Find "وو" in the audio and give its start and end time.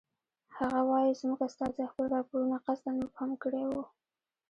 3.69-3.83